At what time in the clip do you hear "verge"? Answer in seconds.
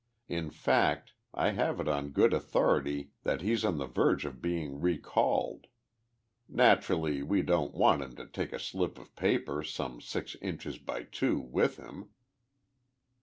3.85-4.25